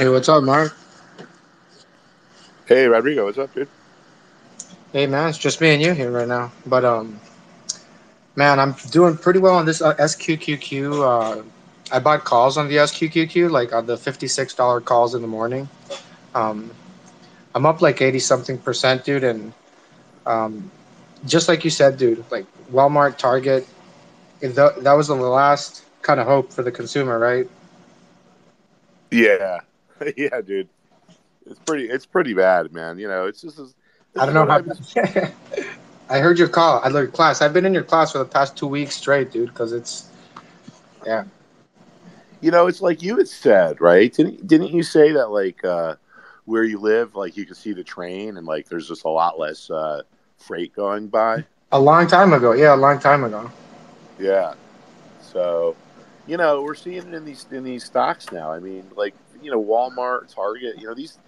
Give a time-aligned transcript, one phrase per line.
[0.00, 0.74] Hey, what's up, Mark?
[2.64, 3.68] Hey, Rodrigo, what's up, dude?
[4.94, 6.52] Hey, man, it's just me and you here right now.
[6.64, 7.20] But um,
[8.34, 11.02] man, I'm doing pretty well on this uh, SQQQ.
[11.04, 11.42] Uh,
[11.92, 15.68] I bought calls on the SQQQ, like on the fifty-six dollar calls in the morning.
[16.34, 16.70] Um,
[17.54, 19.52] I'm up like eighty something percent, dude, and
[20.24, 20.70] um,
[21.26, 23.68] just like you said, dude, like Walmart, Target,
[24.40, 27.46] that that was the last kind of hope for the consumer, right?
[29.10, 29.60] Yeah,
[30.16, 30.68] yeah, dude.
[31.46, 31.88] It's pretty.
[31.88, 32.98] It's pretty bad, man.
[32.98, 33.58] You know, it's just.
[33.58, 33.74] It's
[34.16, 34.62] I don't know how.
[36.10, 36.80] I heard your call.
[36.82, 37.40] I learned class.
[37.40, 39.50] I've been in your class for the past two weeks straight, dude.
[39.50, 40.10] Because it's,
[41.06, 41.24] yeah.
[42.40, 44.12] You know, it's like you had said, right?
[44.12, 45.96] Didn't Didn't you say that like uh,
[46.46, 49.38] where you live, like you can see the train, and like there's just a lot
[49.38, 50.02] less uh,
[50.38, 51.44] freight going by?
[51.72, 53.50] A long time ago, yeah, a long time ago.
[54.18, 54.54] Yeah.
[55.22, 55.76] So,
[56.26, 58.50] you know, we're seeing it in these in these stocks now.
[58.50, 60.78] I mean, like you know, Walmart, Target.
[60.78, 61.18] You know, these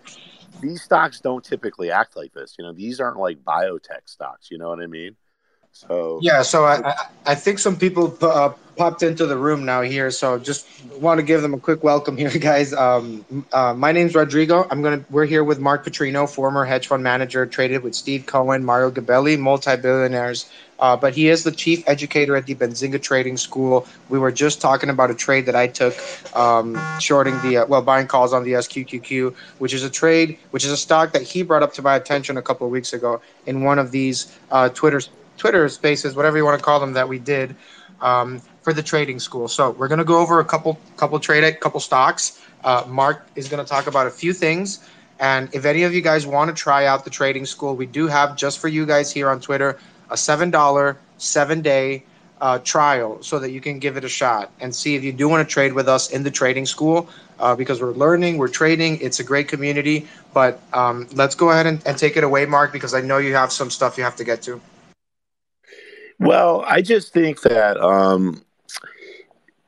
[0.61, 2.57] these stocks don't typically act like this.
[2.59, 4.51] You know, these aren't like biotech stocks.
[4.51, 5.16] You know what I mean?
[5.73, 10.10] So yeah, so I I, think some people uh, popped into the room now here,
[10.10, 10.66] so just
[11.01, 12.74] want to give them a quick welcome here, guys.
[12.74, 13.24] Um,
[13.55, 14.66] uh, my name's Rodrigo.
[14.71, 18.65] I'm gonna we're here with Mark Putrino, former hedge fund manager, traded with Steve Cohen,
[18.65, 20.51] Mario Gabelli, multi billionaires.
[20.83, 23.87] Uh, but he is the chief educator at the Benzinga Trading School.
[24.09, 25.95] We were just talking about a trade that I took,
[26.37, 30.65] um, shorting the uh, well, buying calls on the SQQQ, which is a trade, which
[30.65, 33.23] is a stock that he brought up to my attention a couple of weeks ago
[33.47, 35.01] in one of these uh, Twitter
[35.39, 37.55] Twitter spaces, whatever you want to call them, that we did
[38.01, 39.46] um, for the trading school.
[39.46, 42.43] So we're gonna go over a couple couple trade couple stocks.
[42.65, 44.80] Uh, Mark is gonna talk about a few things.
[45.21, 48.09] And if any of you guys want to try out the trading school, we do
[48.09, 49.79] have just for you guys here on Twitter
[50.13, 52.05] a $7 seven day
[52.41, 55.29] uh, trial so that you can give it a shot and see if you do
[55.29, 59.01] want to trade with us in the trading school uh, because we're learning, we're trading.
[59.01, 60.09] It's a great community.
[60.35, 63.35] But um, let's go ahead and, and take it away, Mark, because I know you
[63.35, 64.60] have some stuff you have to get to.
[66.19, 68.44] Well, I just think that um,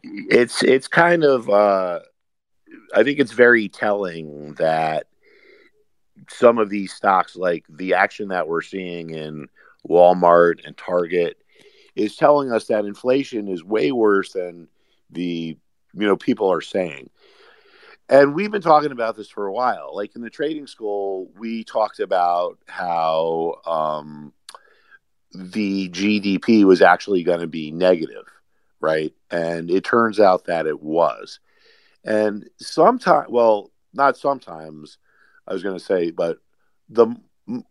[0.03, 2.01] it's it's kind of uh,
[2.95, 5.07] I think it's very telling that
[6.29, 9.49] some of these stocks, like the action that we're seeing in
[9.89, 11.39] Walmart and Target
[11.95, 14.69] is telling us that inflation is way worse than
[15.11, 15.57] the
[15.95, 17.11] you know people are saying.
[18.09, 19.95] And we've been talking about this for a while.
[19.95, 24.33] Like in the trading school, we talked about how um,
[25.35, 28.27] the GDP was actually going to be negative,
[28.81, 29.13] right?
[29.31, 31.41] And it turns out that it was.
[32.05, 34.99] And sometimes, well, not sometimes,
[35.49, 36.39] I was going to say, but
[36.91, 37.07] the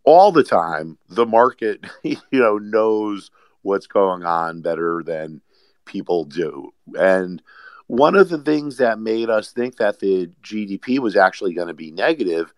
[0.04, 3.30] all the time the market you know knows
[3.62, 5.40] what's going on better than
[5.84, 6.72] people do.
[6.98, 7.42] And
[7.86, 11.74] one of the things that made us think that the gdp was actually going to
[11.74, 12.52] be negative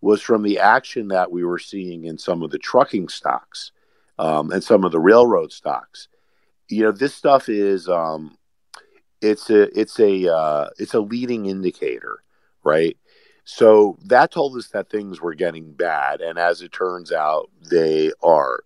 [0.00, 3.72] was from the action that we were seeing in some of the trucking stocks
[4.18, 6.08] um, and some of the railroad stocks.
[6.68, 8.36] You know this stuff is um,
[9.20, 12.22] it's a it's a uh, it's a leading indicator
[12.62, 12.96] right
[13.52, 16.20] so that told us that things were getting bad.
[16.20, 18.62] And as it turns out, they are.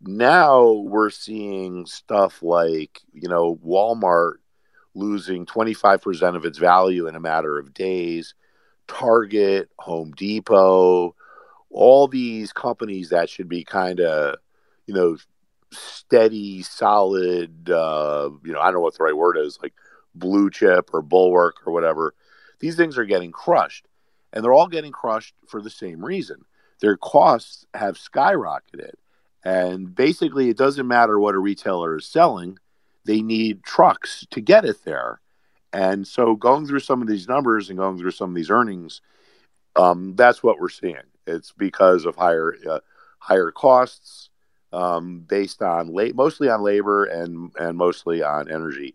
[0.00, 4.34] Now we're seeing stuff like, you know, Walmart
[4.92, 8.34] losing 25% of its value in a matter of days,
[8.88, 11.14] Target, Home Depot,
[11.70, 14.38] all these companies that should be kind of,
[14.88, 15.16] you know,
[15.70, 19.74] steady, solid, uh, you know, I don't know what the right word is, like
[20.12, 22.16] blue chip or bulwark or whatever.
[22.58, 23.86] These things are getting crushed
[24.34, 26.44] and they're all getting crushed for the same reason.
[26.80, 28.94] Their costs have skyrocketed.
[29.44, 32.58] And basically, it doesn't matter what a retailer is selling,
[33.06, 35.20] they need trucks to get it there.
[35.72, 39.00] And so, going through some of these numbers and going through some of these earnings,
[39.76, 40.96] um, that's what we're seeing.
[41.26, 42.80] It's because of higher uh,
[43.18, 44.30] higher costs
[44.72, 48.94] um, based on late, mostly on labor and and mostly on energy.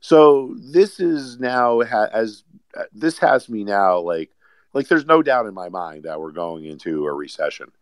[0.00, 2.44] So this is now ha- as
[2.76, 4.30] uh, this has me now like
[4.78, 7.72] like there's no doubt in my mind that we're going into a recession.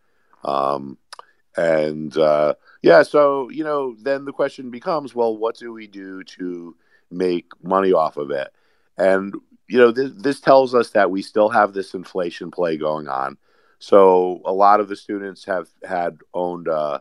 [0.44, 0.96] Um,
[1.54, 6.24] and uh, yeah, so you know, then the question becomes, well, what do we do
[6.24, 6.74] to
[7.10, 8.48] make money off of it?
[8.96, 9.34] And
[9.68, 13.36] you know, this, this tells us that we still have this inflation play going on.
[13.78, 17.00] So a lot of the students have had owned uh,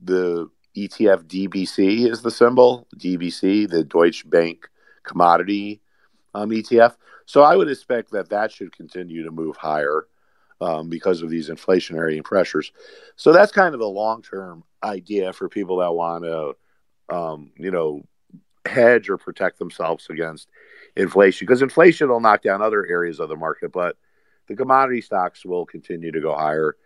[0.00, 4.68] the ETF DBC is the symbol DBC, the Deutsche Bank
[5.04, 5.80] Commodity
[6.34, 6.96] um, ETF.
[7.26, 10.06] So I would expect that that should continue to move higher
[10.60, 12.72] um, because of these inflationary pressures.
[13.16, 17.70] So that's kind of a long term idea for people that want to, um, you
[17.70, 18.02] know,
[18.66, 20.48] hedge or protect themselves against
[20.96, 23.96] inflation because inflation will knock down other areas of the market, but
[24.46, 26.76] the commodity stocks will continue to go higher.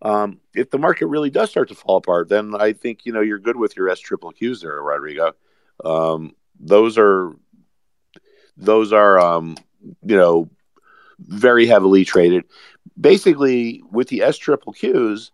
[0.00, 3.20] Um, if the market really does start to fall apart, then I think you know
[3.20, 5.32] you're good with your S triple Qs there, Rodrigo.
[5.84, 7.34] Um, those are
[8.56, 9.56] those are um,
[10.04, 10.48] you know
[11.18, 12.44] very heavily traded.
[13.00, 15.30] Basically, with the S triple Qs,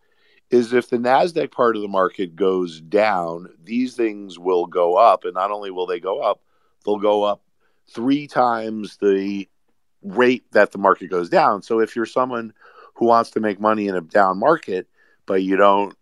[0.51, 5.25] is if the Nasdaq part of the market goes down, these things will go up,
[5.25, 6.41] and not only will they go up,
[6.85, 7.43] they'll go up
[7.89, 9.49] three times the
[10.03, 11.63] rate that the market goes down.
[11.63, 12.53] So if you're someone
[12.95, 14.89] who wants to make money in a down market,
[15.27, 15.95] but you don't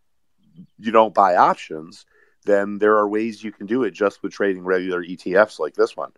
[0.78, 2.06] you don't buy options,
[2.44, 5.96] then there are ways you can do it just with trading regular ETFs like this
[5.96, 6.12] one.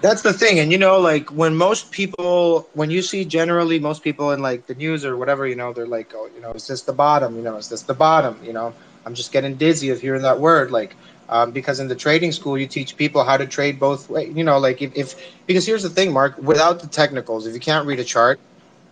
[0.00, 4.02] That's the thing, and you know, like when most people, when you see generally most
[4.02, 6.66] people in like the news or whatever, you know, they're like, oh, you know, is
[6.66, 7.36] this the bottom?
[7.36, 8.38] You know, is this the bottom?
[8.42, 8.72] You know,
[9.04, 10.70] I'm just getting dizzy of hearing that word.
[10.70, 10.96] Like,
[11.30, 14.44] um, because in the trading school you teach people how to trade both way you
[14.44, 15.14] know like if, if
[15.46, 18.38] because here's the thing mark without the technicals if you can't read a chart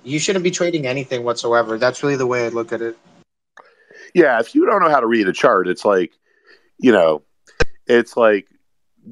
[0.05, 2.97] you shouldn't be trading anything whatsoever that's really the way i look at it
[4.15, 6.13] yeah if you don't know how to read a chart it's like
[6.79, 7.23] you know
[7.87, 8.49] it's like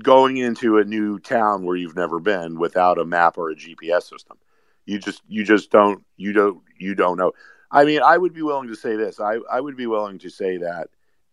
[0.03, 4.05] going into a new town where you've never been without a map or a gps
[4.05, 4.37] system
[4.85, 7.33] you just you just don't you don't you don't know
[7.71, 10.31] i mean i would be willing to say this i, I would be willing to
[10.31, 10.89] say that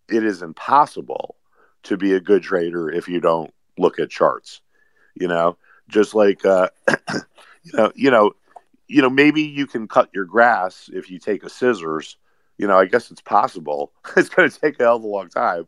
[0.10, 1.36] it is impossible
[1.84, 4.62] to be a good trader if you don't look at charts.
[5.16, 5.58] You know,
[5.90, 6.70] just like uh,
[7.64, 8.32] you know, you know,
[8.88, 12.18] you know, maybe you can cut your grass if you take a scissors.
[12.58, 13.92] You know, I guess it's possible.
[14.18, 15.68] it's going to take a hell of a long time.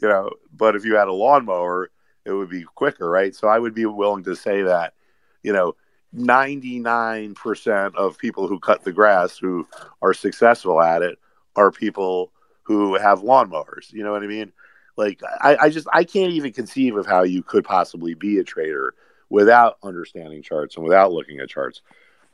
[0.00, 1.90] You know, but if you had a lawnmower,
[2.26, 3.34] it would be quicker, right?
[3.34, 4.94] So I would be willing to say that,
[5.42, 5.76] you know,
[6.14, 9.66] 99% of people who cut the grass who
[10.02, 11.18] are successful at it
[11.54, 12.32] are people
[12.62, 13.92] who have lawnmowers.
[13.92, 14.52] You know what I mean?
[14.96, 18.44] Like I, I just I can't even conceive of how you could possibly be a
[18.44, 18.94] trader
[19.28, 21.82] without understanding charts and without looking at charts.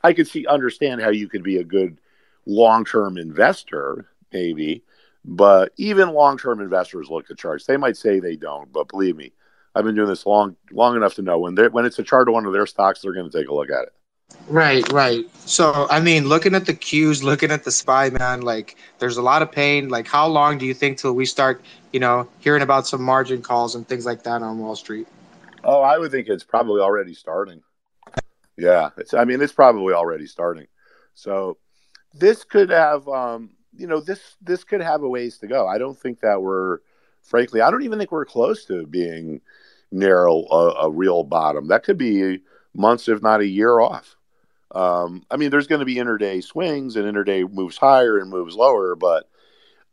[0.03, 1.97] I could see understand how you could be a good
[2.45, 4.83] long-term investor, maybe,
[5.25, 7.65] but even long-term investors look at charts.
[7.65, 9.31] They might say they don't, but believe me,
[9.75, 12.27] I've been doing this long long enough to know when they when it's a chart
[12.27, 13.93] of one of their stocks, they're going to take a look at it.
[14.47, 15.25] Right, right.
[15.47, 19.21] So, I mean, looking at the cues, looking at the SPY, man, like, there's a
[19.21, 19.89] lot of pain.
[19.89, 23.41] Like, how long do you think till we start, you know, hearing about some margin
[23.41, 25.07] calls and things like that on Wall Street?
[25.63, 27.61] Oh, I would think it's probably already starting.
[28.57, 29.13] Yeah, it's.
[29.13, 30.67] I mean, it's probably already starting.
[31.15, 31.57] So,
[32.13, 35.67] this could have, um, you know, this this could have a ways to go.
[35.67, 36.79] I don't think that we're,
[37.21, 39.41] frankly, I don't even think we're close to being
[39.93, 41.67] near a, a real bottom.
[41.67, 42.39] That could be
[42.73, 44.15] months, if not a year off.
[44.73, 48.55] Um, I mean, there's going to be interday swings and interday moves higher and moves
[48.55, 49.29] lower, but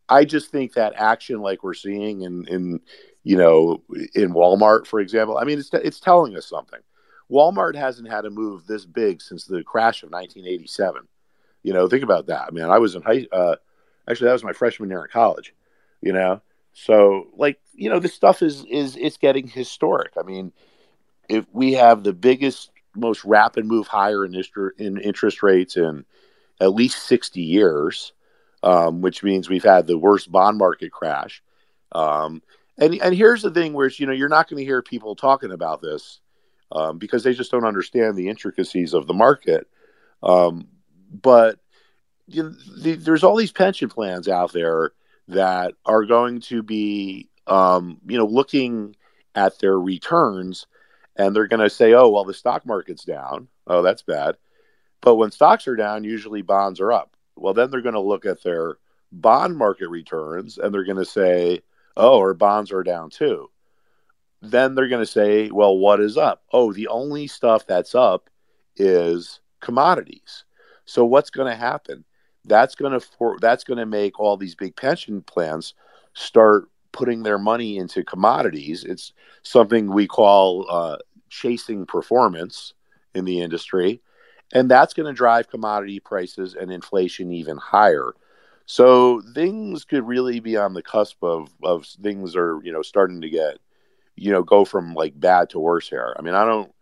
[0.08, 2.80] I just think that action, like we're seeing in, in
[3.22, 3.82] you know,
[4.14, 6.80] in Walmart, for example, I mean, it's it's telling us something.
[7.30, 11.06] Walmart hasn't had a move this big since the crash of 1987.
[11.62, 12.46] You know, think about that.
[12.48, 13.26] I mean, I was in high.
[13.30, 13.56] Uh,
[14.08, 15.54] actually, that was my freshman year in college.
[16.00, 16.40] You know,
[16.84, 20.12] so like you know, this stuff is is it's getting historic.
[20.18, 20.52] I mean,
[21.28, 24.34] if we have the biggest most rapid move higher in,
[24.78, 26.04] in interest rates in
[26.60, 28.12] at least 60 years,
[28.62, 31.42] um, which means we've had the worst bond market crash.
[31.92, 32.42] Um,
[32.76, 35.52] and, and here's the thing where you know you're not going to hear people talking
[35.52, 36.20] about this
[36.72, 39.68] um, because they just don't understand the intricacies of the market.
[40.22, 40.68] Um,
[41.10, 41.58] but
[42.26, 44.92] you know, the, there's all these pension plans out there
[45.30, 48.94] that are going to be um, you know looking
[49.34, 50.66] at their returns
[51.16, 53.48] and they're going to say, oh, well, the stock market's down.
[53.66, 54.36] Oh, that's bad.
[55.00, 57.16] But when stocks are down, usually bonds are up.
[57.36, 58.76] Well, then they're going to look at their
[59.12, 61.60] bond market returns and they're going to say,
[61.96, 63.50] oh, our bonds are down too.
[64.42, 66.42] Then they're going to say, well, what is up?
[66.52, 68.30] Oh, the only stuff that's up
[68.76, 70.44] is commodities.
[70.86, 72.04] So what's going to happen?
[72.44, 75.74] That's going to for, that's going to make all these big pension plans
[76.14, 78.84] start putting their money into commodities.
[78.84, 80.96] It's something we call uh,
[81.28, 82.74] chasing performance
[83.14, 84.00] in the industry.
[84.52, 88.14] And that's going to drive commodity prices and inflation even higher.
[88.66, 93.20] So things could really be on the cusp of, of things are, you know, starting
[93.20, 93.58] to get,
[94.16, 96.14] you know, go from like bad to worse here.
[96.18, 96.72] I mean, I don't,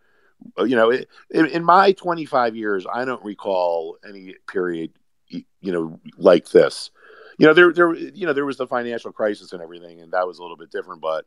[0.59, 4.93] you know, it, in my 25 years, I don't recall any period,
[5.31, 6.91] you know, like this.
[7.39, 10.27] You know, there, there, you know, there was the financial crisis and everything, and that
[10.27, 11.01] was a little bit different.
[11.01, 11.25] But,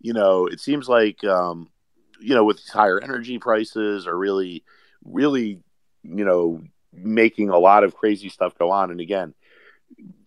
[0.00, 1.70] you know, it seems like, um,
[2.20, 4.64] you know, with higher energy prices are really,
[5.04, 5.60] really,
[6.02, 6.62] you know,
[6.92, 8.90] making a lot of crazy stuff go on.
[8.90, 9.34] And again,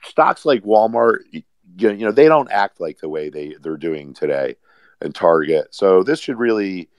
[0.06, 4.56] stocks like Walmart, you know, they don't act like the way they they're doing today,
[5.02, 5.68] and Target.
[5.72, 6.90] So this should really,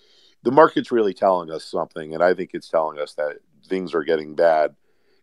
[0.42, 4.04] the market's really telling us something, and I think it's telling us that things are
[4.04, 4.74] getting bad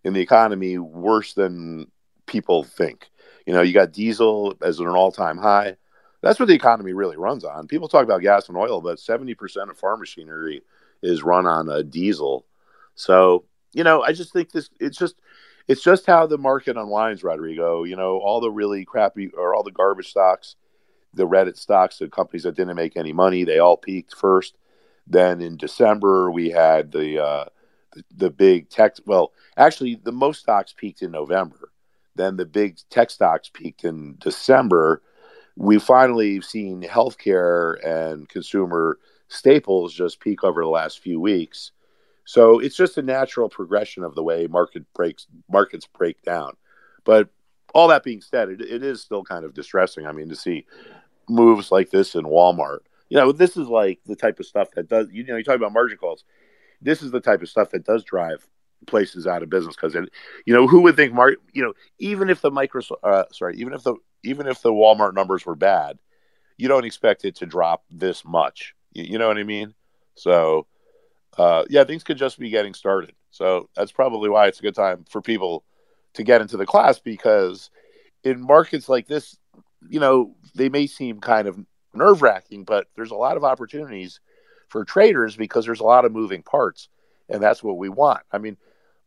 [0.04, 1.92] in the economy worse than
[2.26, 3.10] people think.
[3.46, 5.78] You know, you got diesel as an all-time high.
[6.22, 7.68] That's what the economy really runs on.
[7.68, 10.62] People talk about gas and oil, but 70% of farm machinery
[11.02, 12.46] is run on a diesel.
[12.96, 15.16] So, you know, I just think this it's just
[15.68, 17.84] it's just how the market unwinds, Rodrigo.
[17.84, 20.56] You know, all the really crappy or all the garbage stocks,
[21.14, 24.58] the Reddit stocks, the companies that didn't make any money, they all peaked first.
[25.06, 27.46] Then in December, we had the uh,
[28.16, 28.98] the, big tech.
[29.06, 31.72] Well, actually, the most stocks peaked in November.
[32.16, 35.02] Then the big tech stocks peaked in December.
[35.56, 41.72] We finally seen healthcare and consumer staples just peak over the last few weeks.
[42.26, 46.58] So it's just a natural progression of the way market breaks markets break down.
[47.06, 47.30] But
[47.74, 50.06] all that being said, it, it is still kind of distressing.
[50.06, 50.66] I mean, to see
[51.30, 52.80] moves like this in Walmart.
[53.10, 55.08] You know, this is like the type of stuff that does.
[55.12, 56.26] You know, you talk about margin calls.
[56.82, 58.48] This is the type of stuff that does drive
[58.86, 60.10] places out of business because it.
[60.46, 63.74] You know, who would think mark You know, even if the Microsoft, uh, sorry, even
[63.74, 66.00] if the even if the Walmart numbers were bad,
[66.58, 68.76] you don't expect it to drop this much.
[68.94, 69.74] You, you know what I mean?
[70.16, 70.68] So
[71.38, 73.14] uh, yeah, things could just be getting started.
[73.32, 75.64] So that's probably why it's a good time for people
[76.14, 77.70] to get into the class because
[78.24, 79.38] in markets like this,
[79.88, 81.60] you know, they may seem kind of
[81.94, 84.20] nerve wracking, but there's a lot of opportunities
[84.68, 86.90] for traders because there's a lot of moving parts.
[87.30, 88.22] And that's what we want.
[88.32, 88.58] I mean,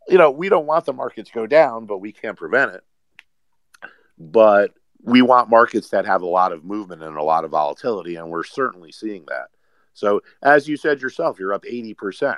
[0.09, 2.83] you know, we don't want the market to go down, but we can't prevent it.
[4.19, 8.17] But we want markets that have a lot of movement and a lot of volatility,
[8.17, 9.47] and we're certainly seeing that.
[9.95, 12.37] So, as you said yourself, you're up 80%.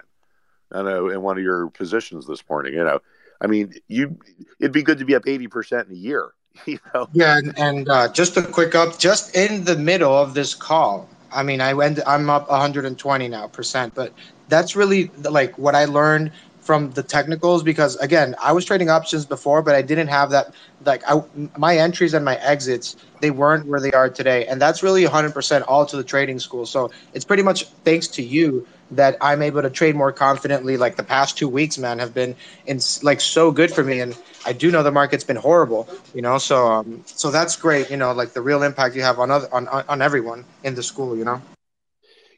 [0.71, 3.01] I know in one of your positions this morning, you know,
[3.41, 4.19] I mean, you
[4.61, 6.33] it'd be good to be up 80% in a year,
[6.67, 7.09] you know.
[7.13, 11.09] Yeah, and, and uh, just a quick up, just in the middle of this call.
[11.33, 14.13] I mean, I went I'm up 120 now percent, but
[14.49, 16.33] that's really like what I learned
[16.63, 20.55] from the technicals because again i was trading options before but i didn't have that
[20.85, 21.23] like I,
[21.57, 24.47] my entries and my exits they weren't where they are today.
[24.47, 26.67] And that's really 100% all to the trading school.
[26.67, 30.77] So it's pretty much thanks to you that i'm able to trade more confidently.
[30.77, 34.01] Like the past two weeks man have been in like so good for me.
[34.01, 34.15] And
[34.45, 36.37] i do know the market's been horrible you know?
[36.39, 39.49] So um so that's great you know like the real impact you have on other
[39.53, 41.41] on on everyone in the school you know?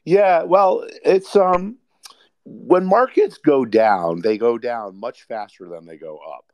[0.05, 1.77] Yeah well it's um
[2.45, 6.45] when markets go down, they go down much faster than they go up.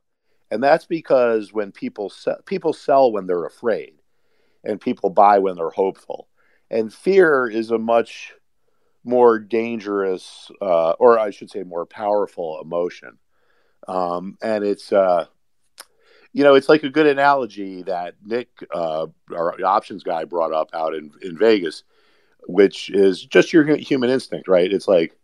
[0.49, 3.93] And that's because when people sell, people sell when they're afraid
[4.63, 6.27] and people buy when they're hopeful.
[6.69, 8.33] And fear is a much
[9.03, 13.17] more dangerous, uh, or I should say, more powerful emotion.
[13.87, 15.25] Um, and it's, uh,
[16.33, 20.69] you know, it's like a good analogy that Nick, uh, our options guy, brought up
[20.73, 21.83] out in, in Vegas,
[22.47, 24.71] which is just your human instinct, right?
[24.71, 25.17] It's like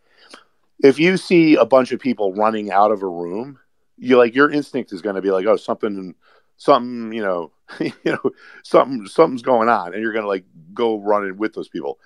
[0.83, 3.59] if you see a bunch of people running out of a room,
[3.97, 6.13] you like your instinct is going to be like, oh, something,
[6.57, 8.31] something, you know, you know,
[8.63, 11.99] something, something's going on, and you're going to like go running with those people.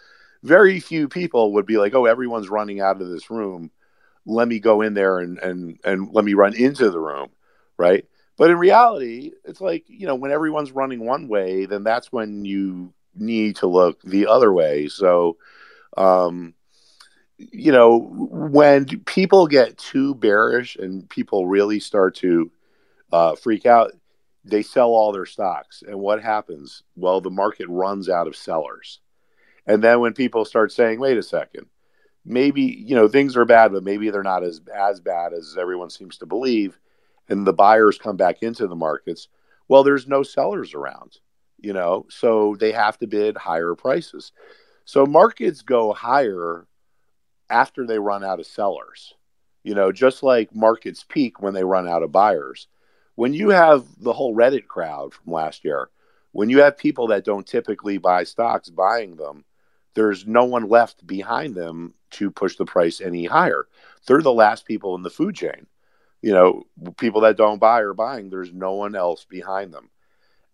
[0.43, 3.69] Very few people would be like, oh, everyone's running out of this room.
[4.25, 7.29] Let me go in there and and and let me run into the room,
[7.77, 8.05] right?
[8.37, 12.45] But in reality, it's like you know, when everyone's running one way, then that's when
[12.45, 14.87] you need to look the other way.
[14.87, 15.37] So,
[15.97, 16.53] um,
[17.51, 22.51] you know, when people get too bearish and people really start to
[23.12, 23.91] uh, freak out,
[24.43, 25.83] they sell all their stocks.
[25.86, 26.83] And what happens?
[26.95, 29.00] Well, the market runs out of sellers.
[29.67, 31.67] And then when people start saying, wait a second,
[32.25, 35.89] maybe, you know, things are bad, but maybe they're not as, as bad as everyone
[35.89, 36.79] seems to believe,
[37.29, 39.27] and the buyers come back into the markets,
[39.67, 41.17] well, there's no sellers around,
[41.60, 44.31] you know, so they have to bid higher prices.
[44.86, 46.67] So markets go higher
[47.51, 49.13] after they run out of sellers.
[49.63, 52.67] You know, just like markets peak when they run out of buyers.
[53.15, 55.89] When you have the whole Reddit crowd from last year,
[56.31, 59.43] when you have people that don't typically buy stocks buying them,
[59.93, 63.67] there's no one left behind them to push the price any higher.
[64.08, 65.67] They're the last people in the food chain.
[66.22, 66.63] You know,
[66.98, 69.89] people that don't buy are buying, there's no one else behind them.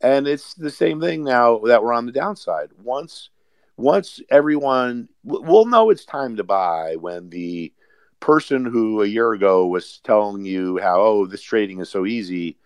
[0.02, 2.70] And it's the same thing now that we're on the downside.
[2.82, 3.30] Once
[3.78, 7.72] once everyone we'll know it's time to buy when the
[8.20, 12.58] person who a year ago was telling you how oh this trading is so easy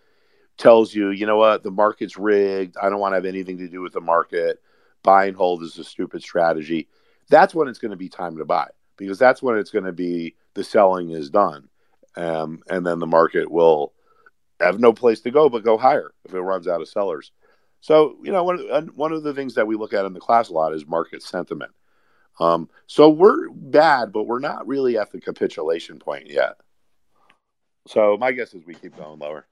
[0.61, 1.63] tells you you know what?
[1.63, 2.77] The market's rigged.
[2.81, 4.61] I don't want to have anything to do with the market.
[5.03, 6.87] Buy and hold is a stupid strategy.
[7.29, 9.91] That's when it's going to be time to buy because that's when it's going to
[9.91, 11.67] be the selling is done.
[12.15, 13.93] Um, and then the market will
[14.59, 17.31] have no place to go but go higher if it runs out of sellers
[17.81, 18.59] so, you know, one,
[18.95, 21.23] one of the things that we look at in the class a lot is market
[21.23, 21.71] sentiment.
[22.39, 26.57] Um, so we're bad, but we're not really at the capitulation point yet.
[27.87, 29.47] So my guess is we keep going lower.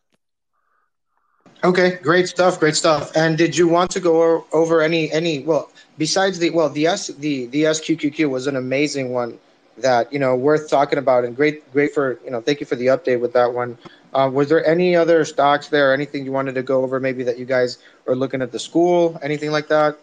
[1.63, 3.15] Okay, great stuff, great stuff.
[3.15, 7.07] And did you want to go over any any well besides the well the S
[7.07, 9.37] the the SQQQ was an amazing one
[9.81, 12.75] that you know worth talking about and great great for you know thank you for
[12.75, 13.77] the update with that one.
[14.13, 15.93] Uh, was there any other stocks there?
[15.93, 16.99] Anything you wanted to go over?
[16.99, 19.97] Maybe that you guys are looking at the school, anything like that?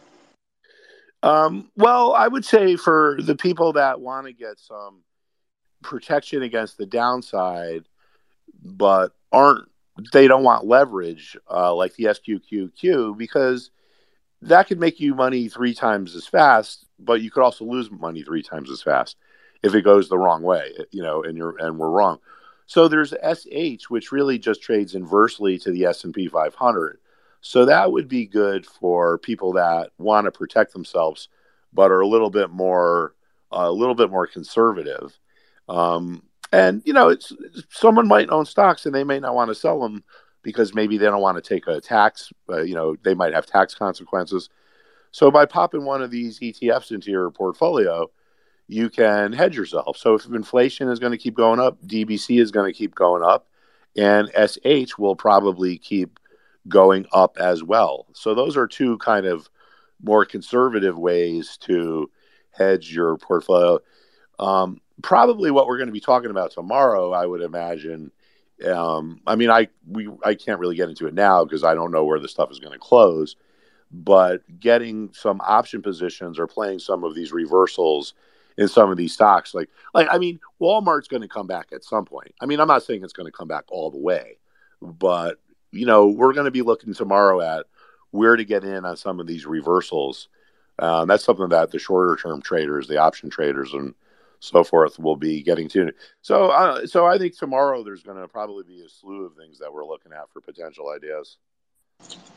[1.23, 5.02] Um, well, I would say for the people that want to get some
[5.83, 7.85] protection against the downside,
[8.62, 9.68] but aren't
[10.12, 13.71] they don't want leverage uh, like the SQQQ because
[14.42, 18.23] that could make you money three times as fast, but you could also lose money
[18.23, 19.16] three times as fast
[19.62, 22.18] if it goes the wrong way, you know, and you're and we're wrong.
[22.66, 26.98] So there's SH, which really just trades inversely to the S and P 500.
[27.40, 31.28] So that would be good for people that want to protect themselves,
[31.72, 33.14] but are a little bit more
[33.52, 35.16] uh, a little bit more conservative.
[35.68, 36.22] Um,
[36.52, 37.32] and you know, it's
[37.70, 40.02] someone might own stocks and they may not want to sell them
[40.42, 42.32] because maybe they don't want to take a tax.
[42.48, 44.48] Uh, you know, they might have tax consequences.
[45.10, 48.10] So by popping one of these ETFs into your portfolio,
[48.68, 49.96] you can hedge yourself.
[49.96, 53.23] So if inflation is going to keep going up, DBC is going to keep going
[53.23, 53.46] up,
[53.96, 56.18] and SH will probably keep
[56.68, 58.06] going up as well.
[58.12, 59.49] So those are two kind of
[60.02, 62.11] more conservative ways to
[62.50, 63.78] hedge your portfolio.
[64.38, 68.11] Um, probably what we're going to be talking about tomorrow, I would imagine.
[68.66, 71.92] Um, I mean, I we I can't really get into it now because I don't
[71.92, 73.37] know where the stuff is going to close.
[73.92, 78.14] But getting some option positions or playing some of these reversals
[78.58, 81.84] in some of these stocks, like like I mean, Walmart's going to come back at
[81.84, 82.34] some point.
[82.40, 84.38] I mean, I'm not saying it's going to come back all the way,
[84.80, 85.38] but
[85.72, 87.66] you know, we're going to be looking tomorrow at
[88.10, 90.28] where to get in on some of these reversals.
[90.78, 93.94] Um, that's something that the shorter term traders, the option traders, and
[94.40, 95.92] so forth will be getting to.
[96.22, 99.58] So, uh, so I think tomorrow there's going to probably be a slew of things
[99.58, 101.38] that we're looking at for potential ideas.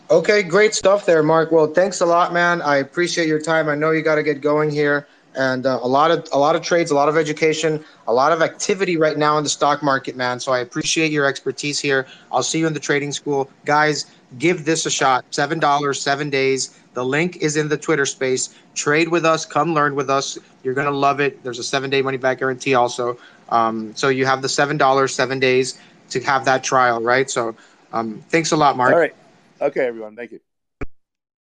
[0.10, 1.52] Okay, great stuff there, Mark.
[1.52, 2.62] Well, thanks a lot, man.
[2.62, 3.70] I appreciate your time.
[3.70, 6.56] I know you got to get going here, and uh, a lot of a lot
[6.56, 9.82] of trades, a lot of education, a lot of activity right now in the stock
[9.84, 10.40] market, man.
[10.40, 12.08] So I appreciate your expertise here.
[12.32, 14.06] I'll see you in the trading school, guys.
[14.38, 15.26] Give this a shot.
[15.32, 16.76] Seven dollars, seven days.
[16.94, 18.54] The link is in the Twitter space.
[18.76, 19.46] Trade with us.
[19.46, 20.38] Come learn with us.
[20.64, 21.44] You're gonna love it.
[21.44, 23.18] There's a seven day money back guarantee also.
[23.50, 27.30] Um, so you have the seven dollars, seven days to have that trial, right?
[27.30, 27.56] So
[27.94, 28.94] um, thanks a lot, Mark.
[28.94, 29.16] All right.
[29.62, 30.16] Okay, everyone.
[30.16, 30.40] Thank you.